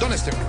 [0.00, 0.40] Don Esteban.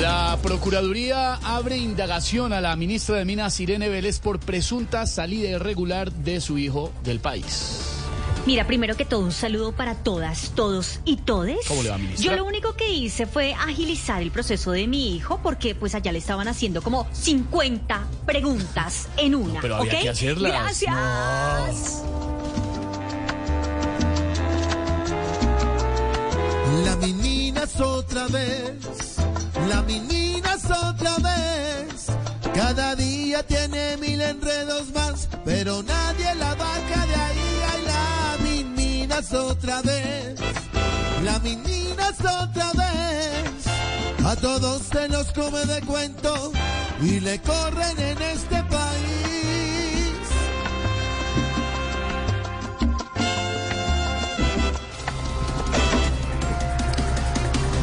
[0.00, 6.12] La Procuraduría abre indagación a la ministra de Minas, Irene Vélez, por presunta salida irregular
[6.12, 7.80] de su hijo del país.
[8.46, 11.58] Mira, primero que todo, un saludo para todas, todos y todes.
[11.68, 12.24] ¿Cómo le va, ministra?
[12.24, 16.12] Yo lo único que hice fue agilizar el proceso de mi hijo porque pues allá
[16.12, 19.60] le estaban haciendo como 50 preguntas en una.
[19.60, 20.52] pero había que hacerlas.
[20.52, 22.02] Gracias.
[27.82, 29.16] Otra vez,
[29.68, 32.06] la meninas otra vez.
[32.54, 37.62] Cada día tiene mil enredos más, pero nadie la baja de ahí.
[37.72, 40.38] Ay, la meninas otra vez,
[41.24, 44.26] la meninas otra vez.
[44.26, 46.52] A todos se los come de cuento
[47.02, 49.09] y le corren en este país.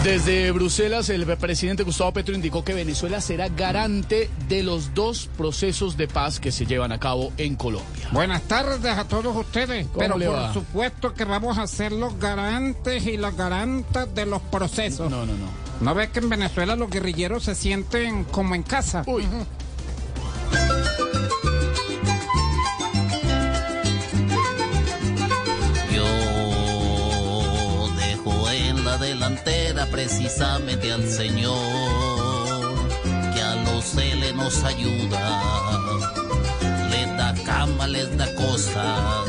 [0.04, 5.98] Desde Bruselas, el presidente Gustavo Petro indicó que Venezuela será garante de los dos procesos
[5.98, 8.08] de paz que se llevan a cabo en Colombia.
[8.12, 13.06] Buenas tardes a todos ustedes, ¿Cómo pero por supuesto que vamos a ser los garantes
[13.06, 15.10] y las garantas de los procesos.
[15.12, 15.68] No, no, no.
[15.82, 19.04] ¿No ves que en Venezuela los guerrilleros se sienten como en casa?
[19.06, 19.26] Uy.
[28.52, 32.76] En la delantera precisamente al Señor,
[33.34, 35.42] que a los L nos ayuda,
[36.90, 39.28] les da cama, les da cosas.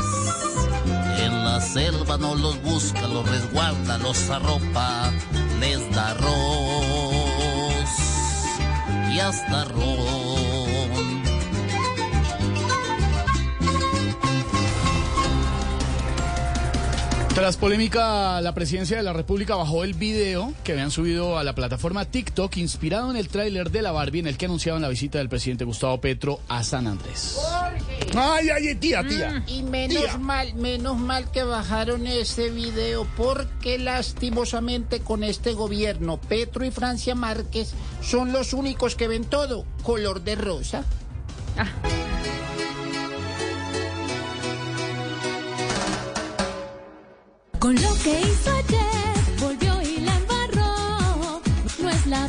[1.21, 5.13] En la selva no los busca, los resguarda, los arropa,
[5.61, 7.49] les da arroz
[9.13, 10.38] y hasta ron.
[17.39, 21.55] Tras polémica, la presidencia de la República bajó el video que habían subido a la
[21.55, 25.19] plataforma TikTok inspirado en el tráiler de la Barbie en el que anunciaban la visita
[25.19, 27.39] del presidente Gustavo Petro a San Andrés.
[28.17, 29.45] Ay, ay, tía, tía.
[29.47, 30.19] Y menos Tía.
[30.19, 37.15] mal, menos mal que bajaron ese video porque lastimosamente con este gobierno, Petro y Francia
[37.15, 37.73] Márquez
[38.03, 40.85] son los únicos que ven todo color de rosa.
[47.69, 51.43] Con lo que hizo ayer, volvió y la embarró.
[51.83, 52.27] No es la